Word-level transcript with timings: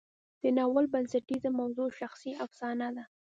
د 0.41 0.43
ناول 0.57 0.85
بنسټیزه 0.93 1.49
موضوع 1.59 1.89
شخصي 1.99 2.31
افسانه 2.45 2.87
ده. 2.95 3.03